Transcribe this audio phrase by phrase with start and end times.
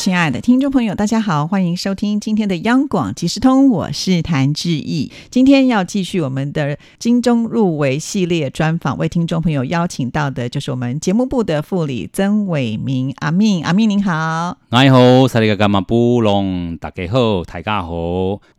[0.00, 5.12] 亲爱的听众朋友，大家好，欢迎收听今天的央广即时通，我是谭志毅。
[5.30, 14.56] 今天要继续我们的金钟入围系列专访，为听众朋友邀请到的就是我们节目部的副理曾伟明阿明，阿明您好。
[14.70, 17.90] 你好，萨利格干嘛布隆，大家好，大家好，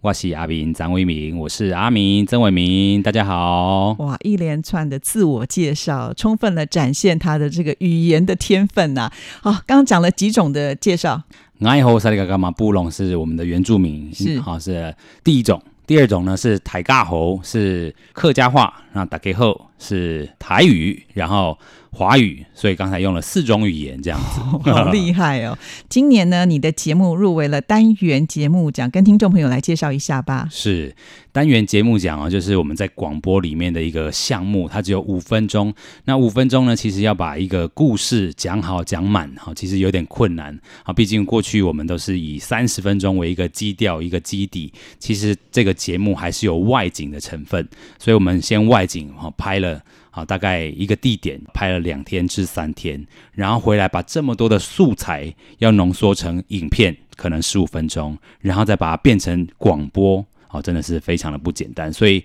[0.02, 3.96] 我是阿明张伟明，我是阿明曾伟明，大家好。
[3.98, 9.12] 哇，一连串的自我介绍，充分的展现他的这个语言的天分呐。
[9.42, 11.24] 好，刚刚讲了几种的介绍。
[11.70, 21.58] 爱好萨利嘎嘎嘛布隆是我们的原住民，是好是第一种，第二种呢是台尬猴是客家话，那打给后是台语，然后。
[21.94, 24.40] 华语，所以刚才用了四种语言，这样子，
[24.72, 25.58] 好厉害哦！
[25.90, 30.48] 今年呢，你的节目入围了单元节目奖，跟听众朋友来介绍一下吧。
[30.50, 30.96] 是
[31.34, 35.74] 单元节目奖啊，就是我们在广播里面的一个项目，它只有五分钟。
[36.06, 40.94] 那五分钟呢，其实要把一个故事讲好讲满，哈，其实有点困难啊。
[40.94, 47.68] 毕竟过去我们都是以三十分钟为一个基调、一个基底，其实这个节目还是有外景的成分，
[48.00, 49.82] 所以我们先外景哈拍了。
[50.14, 61.92] 好，大概一个地点拍了两天至三天，然后回来把这么多的素材要浓缩成影片，可能十五分钟，然后再把它变成广播，哦，真的是非常的不简单。
[61.92, 62.22] 所以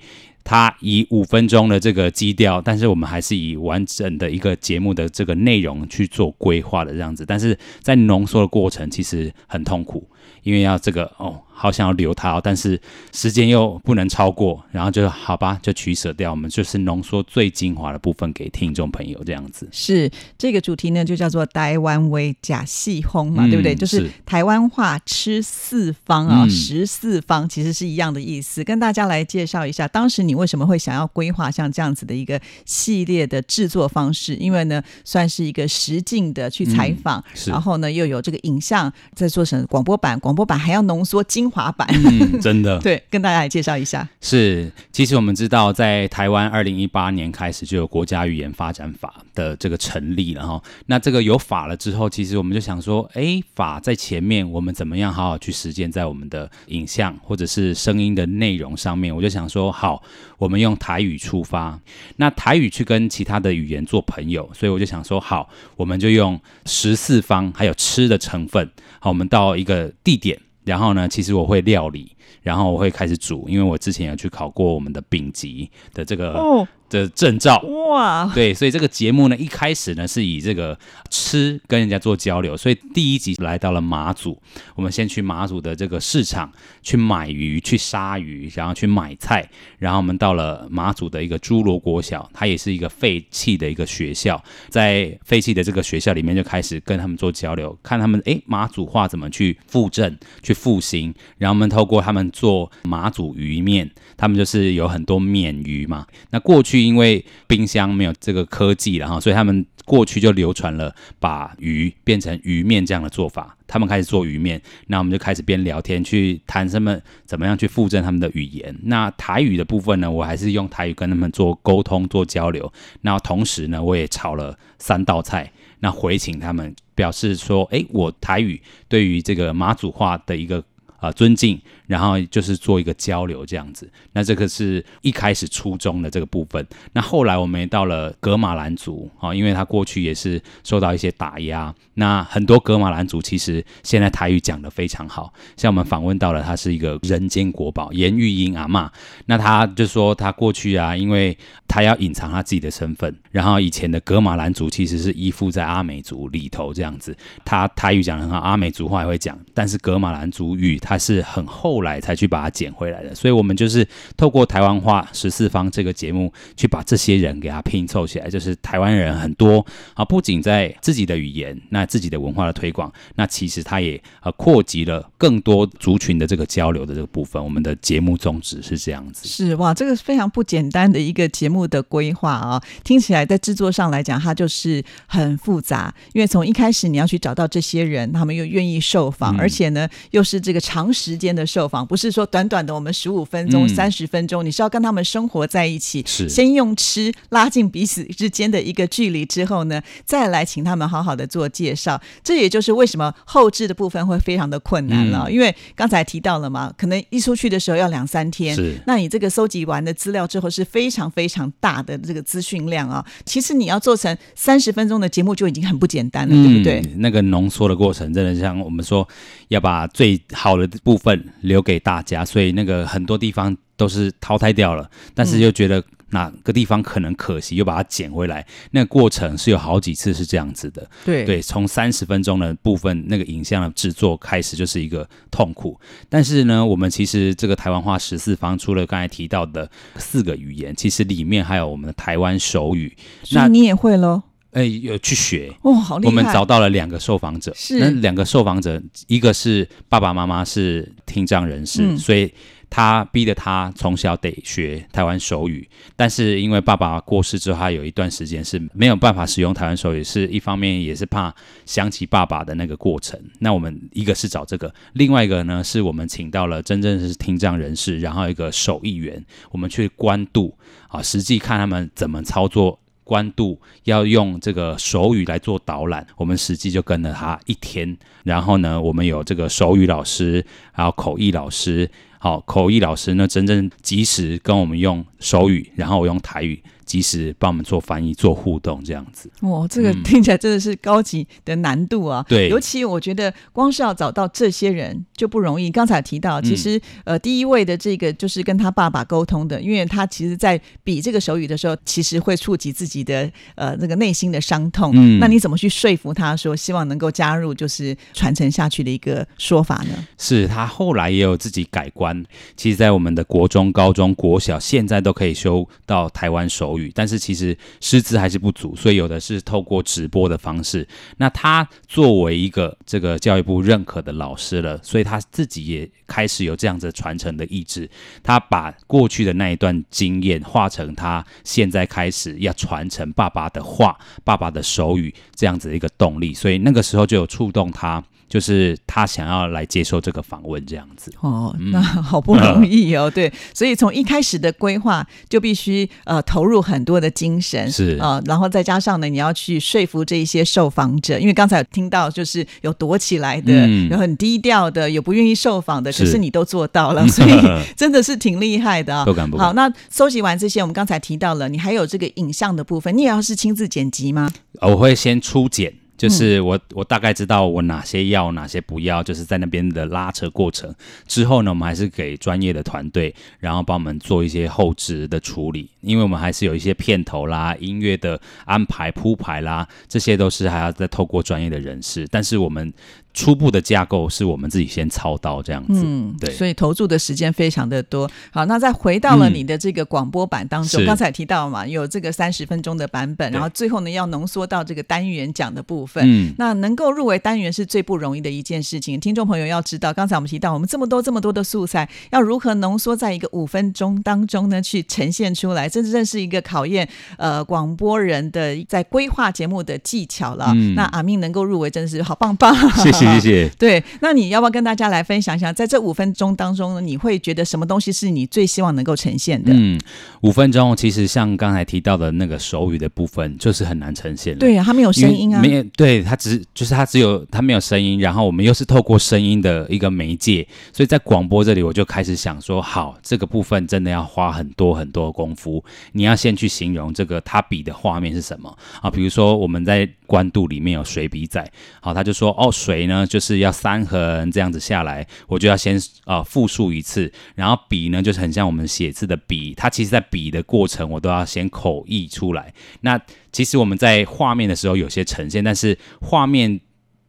[0.46, 10.08] 它以五分钟的这个基调，但是我们还是以完整的一个节目的这个内容去做规划的这样子，但是在浓缩的过程其实很痛苦，
[10.44, 11.42] 因为要这个哦。
[11.58, 12.78] 好想要留它，但是
[13.14, 16.30] 时间又不能超过，然后就好吧，就取舍掉。
[16.30, 19.66] 我们就是浓缩最精华的部分给听众朋友，这样子。
[19.72, 23.74] 是这个主题呢，就叫做“台湾为假戏轰”嘛，对不对？
[23.74, 28.62] 就是台湾话吃四方啊，十四方其实是一样的意思。
[28.62, 34.34] 跟大家来介绍一下，当时你为什么会想要规划像这样子的一个系列的制作方式？
[34.36, 41.46] 因为呢，算是一个实境的去采访，然后呢又有这个影像在做成广播版，广播版还要浓缩精。
[41.56, 41.88] 华版。
[42.04, 44.06] 嗯，真的 对，跟大家来介绍一下。
[44.20, 50.62] 是，其实我们知道，在台湾二零一八年开始就有国家语言发展法的这个成立了哈。
[50.86, 59.14] 那这个有法了之后，其实我们就想说，哎，法在前面，我们怎么样好好去实践在我们的影像或者是声音的内容上面？
[59.14, 60.02] 我就想说，好，
[60.38, 61.78] 我们用台语出发，
[62.16, 68.70] 那台语去跟其他的语言做朋友，所以我就想说，好，我们就用十四方还有吃的成分，
[69.00, 70.38] 好，我们到一个地点。
[70.64, 72.10] 然后呢，其实我会料理，
[72.42, 76.66] 然后我会开始煮，因为我之前有去考过我们的丙级的这个。
[76.88, 80.78] 的证照哇，对，所以这个节目呢，一开始呢是以这个
[81.10, 84.40] 吃跟人家做交流，所以第一集来到了马祖，
[84.76, 86.52] 我们先去马祖的这个市场
[86.82, 89.48] 去买鱼、去杀鱼，然后去买菜，
[89.78, 106.75] 然后我们到了马祖的一个侏罗国小，它也是一个废弃的一个学校，在废弃的这个学校里面就开始跟他们做交流，看他们诶马祖话怎么去复振、去复兴，然后我们透过他们做马祖鱼面，他们就是有很多免鱼嘛，那过去。
[106.82, 113.56] 因为冰箱没有这个科技了哈，所以他们过去就流传了把鱼变成鱼面这样的做法。
[113.68, 118.74] 他们开始做鱼面，那我们就开始边聊天去谈什么怎么样去复振他们的语言。
[118.84, 122.72] 那台语的部分呢，我还是用台语跟他们做沟通做交流。
[123.00, 125.50] 那同时呢，我也炒了三道菜，
[125.80, 130.62] 那回请他们表示说，哎，我台语对于这个马祖话的一个
[130.98, 131.60] 啊尊敬。
[131.86, 136.66] 然后就是做一个交流这样子，那这个是一开始初衷的这个部分。
[136.92, 141.72] 那后来我们也到了格马兰族啊，因为他过去也是受到一些打压。
[141.94, 148.90] 那很多格马兰族其实现在台语讲的非常好，像我们访问到了，他是一个人间国宝严玉英阿妈。
[149.26, 157.16] 那他就说他过去啊，因为他要隐藏他自己的身份，然后以前的格马兰族其实是依附在阿美族里头这样子。
[157.44, 161.46] 他台语讲的很好，阿美族话也会讲，但是格马兰族语他是很。
[161.46, 168.28] 后来才去把它捡回来的，所以我们就是透过台湾话十四方这个节目，去把这些人给它拼凑起来。
[168.28, 169.64] 就是台湾人很多
[169.94, 177.42] 啊，不仅在自己的语言、那自己的文化的推广，那其实他也呃扩及了更多族群的这个交流的这个部分。
[177.42, 179.26] 我们的节目宗旨是这样子。
[179.26, 185.94] 是哇，这个非常不简单的一个节目的规划啊，听起来在制作上来讲，它就是很复杂。
[186.12, 190.75] 因为从一开始你要去找到这些人，他们又愿意受访，而且呢又是这个长。
[190.76, 201.98] 长时间的受访，不是说短短的我们十五分钟、三十分钟，你是要跟他们生活在一起，是先用吃拉近彼此之间的一个距离之后呢，再来请他们好好的做介绍。
[202.22, 216.82] 这也就是为什么后置的部分会非常的困难了，因为刚才提到了嘛，可能一出去的时候要两三天，是那你这个搜集完的资料之后是非常非常大的这个资讯量啊，其实你要做成三十分钟的节目就已经很不简单了，对不对？
[216.98, 219.08] 那个浓缩的过程真的像我们说
[219.48, 225.82] 要把最好的部分留给大家，所以那个很多地方都是淘汰掉了，但是又觉得。
[226.10, 230.88] 哪个地方可能可惜，又把它捡回来，那个过程是有好几次是这样子的。
[231.04, 235.78] 对对，从三十分钟的部分那个影像的制作开始就是一个痛苦。
[236.08, 242.96] 但是呢，我们其实这个台湾话十四方，除了刚才提到的四个语言，其实里面还有我们的台湾手语。
[243.32, 244.22] 那你也会喽？
[244.56, 246.08] 哎，有去学哦，好厉害！
[246.08, 252.32] 我们找到了两个受访者，是那两个受访者，一个是爸爸妈妈是听障人士，所以。
[252.68, 261.32] 他逼得他从小得学台湾手语，但是因为爸爸过世之后，他有一段时间是没有办法使用台湾手语，是一方面也是怕
[261.64, 263.18] 想起爸爸的那个过程。
[263.38, 270.52] 那我们一个是找这个，另外一个呢是我们请到了真正是听障人士，然后一个手艺员，我们去关渡
[270.88, 272.80] 啊，实际看他们怎么操作。
[273.06, 277.96] 官渡要用这个手语来做导览，我们实际就跟了他一天。
[278.24, 281.88] 然后呢，我们有这个手语老师，还有口译老师。
[282.18, 286.60] 好，口译老师呢，真正及时跟我们用手语，然后我用台语。
[286.86, 289.28] 及时帮我们做翻译、做互动，这样子。
[289.40, 292.24] 哦，这个听起来真的是高级的难度啊！
[292.28, 295.68] 对，尤其我觉得光是要找到这些人就不容易。
[295.68, 304.92] 刚才提到，其实呃，第一位的这个就是跟他爸爸沟通的，因为他其实在比这个手语的时候，其实会触及自己的呃那个内心的伤痛。
[304.94, 310.06] 嗯，那你怎么去说服他说希望能够加入就是传承下去的一个说法呢？
[310.16, 312.24] 是他后来也有自己改观。
[312.56, 316.75] 其实，在我们的国中、高中国小，现在都可以修到台湾手。
[316.94, 320.86] 但是其实师资还是不足，所以有的是透过直播的方式。
[321.16, 327.88] 那他作为一个这个教育部认可的老师了，所以他自己也开始有这样子传承的意志。
[328.22, 336.34] 他把过去的那一段经验化成他现在开始要传承爸爸的话、爸爸的手语这样子的一个动力。
[336.34, 338.02] 所以那个时候就有触动他。
[338.28, 357.30] 就是他想要来接受这个访问，这样子哦，那好不容易哦， 对，所以从一开始的规划就必须呃投入很多的精神是啊，然后再加上呢，你要去说服这一些受访者，因为刚才有听到就是有躲起来的，有很低调的，有不愿意受访的，可是你都做到了， 所以
[357.76, 359.04] 真的是挺厉害的啊。
[359.04, 364.32] 不敢不好，那收集完这些，我们刚才提到了，你还有这个影像的部分，你也要是亲自剪辑吗？
[364.60, 365.72] 我会先初剪。
[365.96, 370.74] 就是我，我大概知道我哪些要，哪些不要，就是在那边的拉扯过程。
[371.06, 382.72] 之后呢，我们还是给专业的团队，然后帮我们做一些后置的处理，因为我们还是有一些片头啦、音乐的安排铺排啦，这些都是还要再透过专业的人士，但是我们。
[383.16, 388.08] 初步的架构是我们自己先操刀这样子，嗯，对，所以投注的时间非常的多。
[388.30, 396.04] 好，那再回到了你的这个广播版当中，刚才提到嘛，有这个三十分钟的版本，然后最后呢要浓缩到这个单元讲的部分。
[396.06, 399.00] 嗯，那能够入围单元是最不容易的一件事情。
[399.00, 404.60] 听众朋友要知道，刚才我们提到，我们这么多这么多的素材，要如何浓缩在一个五分钟当中呢？
[404.60, 406.86] 去呈现出来，这真是一个考验
[407.16, 410.52] 呃广播人的在规划节目的技巧了。
[410.54, 413.05] 嗯那阿明能够入围，真的是好棒棒，谢谢。
[413.14, 413.48] 谢谢。
[413.58, 419.52] 对，那你要不要跟大家来分享一下，在这五分钟当中呢，你会觉得什么东西是你最希望能够呈现的？
[419.54, 419.80] 嗯，
[420.22, 424.36] 五分钟其实像刚才提到的那个手语的部分，就是很难呈现。
[424.38, 435.62] 对啊，它没有声音啊，没有，对，它只就是它只有它没有声音，然后我们又是透过声音的一个媒介，所以在广播这里，我就开始想说，好，这个部分真的要花很多很多功夫。
[435.92, 438.90] 你要先去形容这个他比的画面是什么啊？
[438.90, 441.44] 比如说我们在官渡里面有水笔仔，
[441.80, 442.95] 好，他就说哦，水呢。
[443.04, 452.54] 就是要三横这样子下来，我就要先呃复述一次，然后笔呢就是很像我们写字的笔，它其实在笔的过程我都要先口译出来。
[452.82, 453.00] 那
[453.32, 456.60] 其实我们在画面的时候有些呈现，但是画面。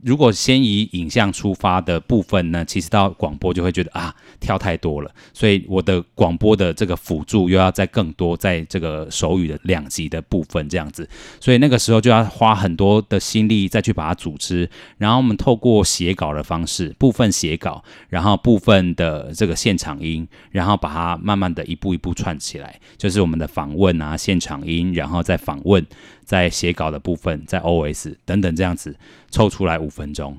[0.03, 25.85] 如果先以影像出发的部分呢，其实到广播就会觉得啊跳太多了，所以我的广播的这个辅助又要再更多，在这个手语的两级的部分这样子，所以那个时候就要花很多的心力再去把它组织，然后我们透过写稿的方式，部分写稿，然后部分的这个现场音，然后把它慢慢的一步一步串起来，就是我们的访问啊现场音，然后再访问。
[26.27, 28.97] 在写稿的部分，在 OS 等等这样子
[29.31, 30.37] 凑出来五分钟，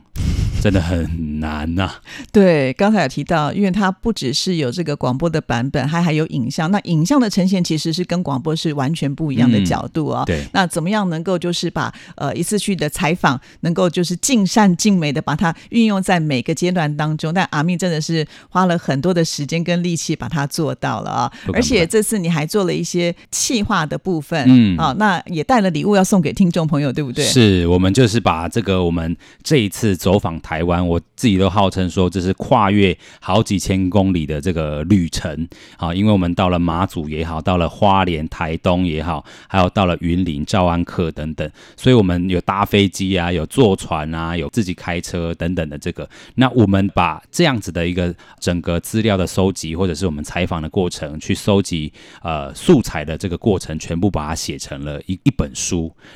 [0.60, 1.94] 真的很难呐。
[2.30, 6.70] 对，刚才有提到，因为它不只是有这个广播的版本，它还有影像。
[6.70, 10.24] 那影像的呈现其实是跟广播是完全不一样的角度啊。
[10.26, 10.44] 对。
[10.52, 17.32] 那怎么样能够就是把呃一次去的采访能够就是尽善尽美的把它运用在每个阶段当中？
[17.32, 21.32] 但阿密真的是花了很多的时间跟力气把它做到了啊！
[21.54, 27.24] 而且这次你还做了一些气化的部分，嗯啊，那也带了礼物要送给听众朋友，对不对？
[27.24, 46.08] 是我们就是把这个我们这一次走访台湾，我自己都号称说这是跨越好几千公里的这个旅程啊，因为我们到了马祖也好，到了花莲、台东也好，还有到了云林、诏安客等等，所以我们有搭飞机啊，有坐船啊，有自己开车等等的这个。
[46.34, 51.92] 那我们把这样子的一个整个资料的收集，或者是我们采访的过程，去收集
[52.22, 55.67] 呃素材的这个过程，全部把它写成了一一本书。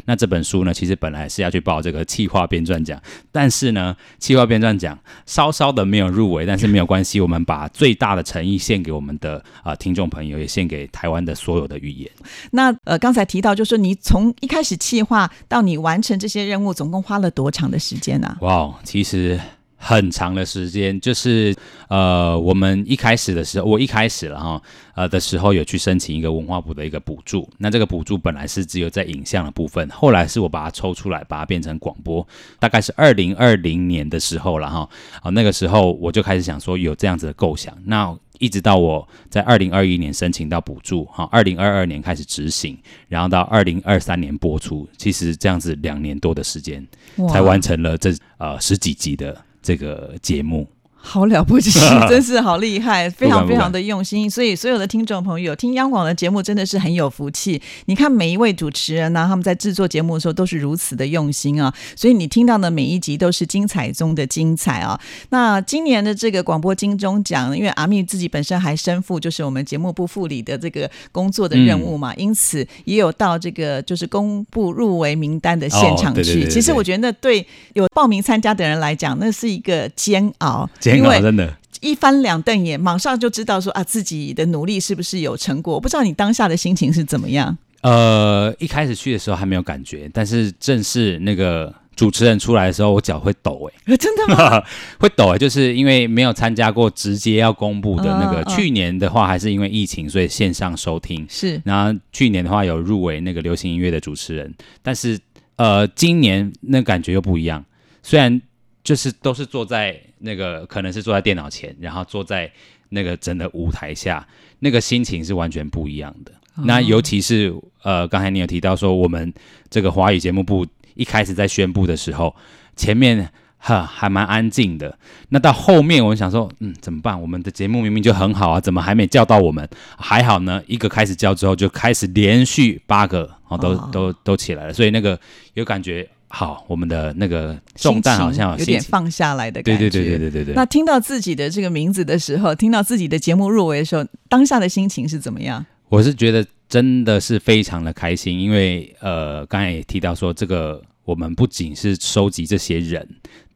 [0.04, 12.10] 那这本书呢，其实本来是要去报这个气化编撰奖，但是呢，气化编撰奖稍稍的没有入围，但是没有关系，我们把最大的诚意献给我们的啊听众朋友，也献给台湾的所有的语言。
[12.52, 18.36] 那呃，刚才提到，就是你从一开始气化到你完成这些任务，总共花了多长的时间呢？
[18.40, 19.40] 哇，其实。
[19.84, 21.52] 很长的时间，就是
[21.88, 24.62] 呃，我们一开始的时候，我一开始了哈，
[24.94, 27.50] 呃的时候有去申请一个文化部的一个补助。
[27.58, 32.24] 那这个补助本来是只有在影像的部分，后来是我把它抽出来，把它变成广播。
[32.60, 34.88] 大概是二零二零年的时候了哈，
[35.20, 37.76] 啊那个时候我就开始想说有这样子的构想。
[37.84, 46.86] 那一直到我在二零二一年申请到补助，哈，二零二二年开始执行，然后到二零二三年播出，其实这样子两年多的时间
[47.28, 49.36] 才完成了这呃十几集的。
[49.62, 50.68] 这个节目。
[51.04, 54.30] 好了不起， 真是好厉害，非常非常的用心。
[54.30, 57.60] 所以所有的听众朋友听央广的节目真的是很有福气。
[57.86, 61.74] 你看每一位主持人呢，他们在制作节目的时候都是如此的用心啊。
[61.96, 64.98] 所以你听到的每一集都是精彩中的精彩啊。
[65.30, 76.48] 那今年的这个广播金钟奖，因为阿密自己本身还身负就是我们节目部副理的这个工作的任务嘛，因此也有到这个就是公布入围名单的现场去。
[76.48, 77.44] 其实我觉得那对
[77.74, 80.70] 有报名参加的人来讲，那是一个煎熬。
[80.96, 85.74] 因为真的，一翻两瞪眼，马上就知道说啊，自己的努力是不是有成果？
[85.74, 87.56] 我不知道你当下的心情是怎么样。
[87.82, 94.62] 呃，一开始去的时候还没有感觉，但是正式那个主持人出来的时候，我脚会抖哎， 真的吗？
[95.00, 98.44] 会抖哎，就是因为没有参加过直接要公布的那个。
[98.44, 101.60] 去年的话，还是因为疫情，所以线上收听是。
[101.64, 105.18] 然后去年的话有入围那个流行音乐的主持人，但是
[105.56, 107.64] 呃，今年那感觉又不一样，
[108.02, 108.40] 虽然。
[108.84, 112.50] 就是都是坐在那个，可能是坐在电脑前，然后坐在
[112.90, 114.26] 那个真的舞台下，
[114.60, 116.32] 那个心情是完全不一样的。
[116.64, 117.52] 那尤其是
[117.82, 119.32] 呃，刚才你有提到说，我们
[119.68, 122.34] 这个华语节目部一开始在宣布的时候，
[122.76, 124.96] 前面哈还蛮安静的。
[125.30, 127.20] 那到后面，我想说，嗯，怎么办？
[127.20, 129.68] 我们的节目明明就很好啊，怎么还没叫到我们？
[129.96, 134.72] 还好呢，一个开始叫之后，就开始连续八个哦，都都都起来了。
[134.72, 135.18] 所以那个
[135.54, 136.08] 有感觉。
[136.34, 139.90] 好，我们的那个重担好像有点放下来的感觉。
[139.90, 140.54] 对对对对对对对。
[140.54, 145.64] 那听到自己的这个名字的时候，听到自己的节目入围的时候，当下的心情是怎么样？
[145.90, 153.06] 我是觉得真的是非常的开心，因为呃，刚才也提到说，这个我们不仅是收集这些人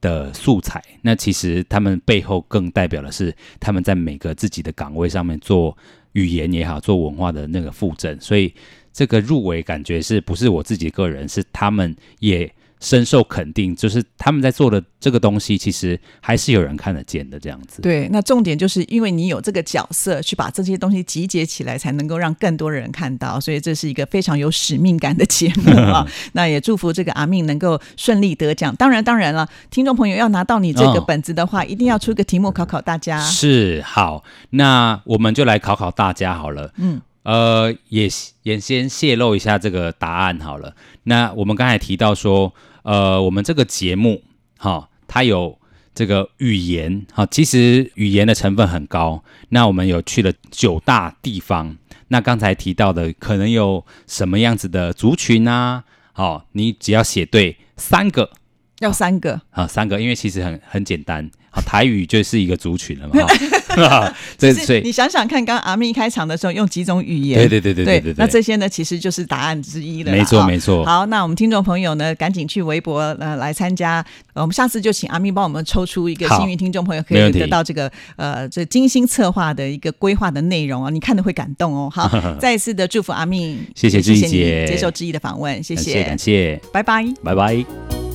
[0.03, 5.75] 的素材，那其实他们背后更代表的是他们在每个自己的岗位上面做
[6.13, 8.53] 语言也好，做文化的那个附赠，所以
[8.93, 12.53] 这个入围感觉是不是我自己个人，是他们也。
[12.81, 17.81] 深受肯定，就是他们在做的这个东西，其实还是有人看得见的这样子。
[17.83, 26.07] 对，那重点就是因为你有这个角色，去把这些东西集结起来，才能够让更多人看到，所以这是一个非常有使命感的节目啊。
[26.35, 28.75] 那也祝福这个阿命能够顺利得奖。
[28.77, 33.21] 当然，当然了，听众朋友要拿到你这个本子的话，一定要出个题目考考大家。
[33.21, 36.73] 是，好，那我们就来考考大家好了。
[36.77, 37.01] 嗯。
[37.27, 38.09] 呃，也
[38.45, 40.77] 也先泄露一下这个答案好了。
[41.03, 42.55] 那我们刚才提到说，
[42.85, 44.23] 呃，我们这个节目
[44.59, 45.59] 哈，它有
[45.93, 49.25] 这个语言哈，其实语言的成分很高。
[49.49, 51.77] 那我们有去了九大地方。
[52.07, 55.83] 那刚才提到的可能有什么样子的族群啊？
[56.13, 58.31] 好，你只要写对三个，
[58.79, 61.29] 要三个啊，三个，因为其实很很简单。
[61.51, 63.27] 好台语就是一个族群了嘛，
[64.39, 67.39] 这所以你想想看，刚刚阿密开场的时候用几种语言？
[67.39, 68.15] 对对对对对对。
[68.17, 70.13] 那这些呢，其实就是答案之一了。
[70.13, 70.85] 没错没错。
[70.85, 74.05] 好，那我们听众朋友呢，赶紧去微博呃来参加。
[74.35, 81.91] 我们下次就请阿密帮我们抽出一个幸运听众朋友，可以得到这个呃这精心策划的一个规划的内容啊，你看的会感动哦。
[81.93, 88.06] 好， 再一次的祝福阿密，谢谢志毅姐接受志毅的访问，谢谢感谢，拜拜拜拜。